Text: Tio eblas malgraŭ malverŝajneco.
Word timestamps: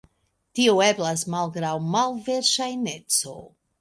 Tio 0.59 0.77
eblas 0.85 1.25
malgraŭ 1.35 1.73
malverŝajneco. 1.97 3.37